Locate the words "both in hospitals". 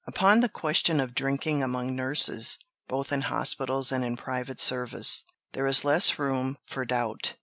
2.87-3.91